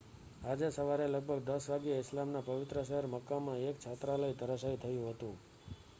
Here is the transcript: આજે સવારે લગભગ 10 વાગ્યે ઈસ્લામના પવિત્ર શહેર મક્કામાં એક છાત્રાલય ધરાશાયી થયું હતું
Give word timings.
આજે 0.41 0.67
સવારે 0.71 1.05
લગભગ 1.07 1.43
10 1.49 1.67
વાગ્યે 1.67 1.99
ઈસ્લામના 1.99 2.43
પવિત્ર 2.47 2.77
શહેર 2.83 3.05
મક્કામાં 3.09 3.63
એક 3.67 3.77
છાત્રાલય 3.79 4.33
ધરાશાયી 4.35 4.83
થયું 4.83 5.11
હતું 5.11 5.35